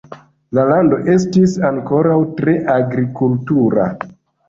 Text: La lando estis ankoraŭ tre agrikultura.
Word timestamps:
La 0.57 0.63
lando 0.71 0.99
estis 1.17 1.53
ankoraŭ 1.71 2.19
tre 2.41 2.59
agrikultura. 2.81 3.91